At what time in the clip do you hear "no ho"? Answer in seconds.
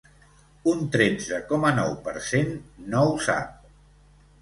2.97-3.17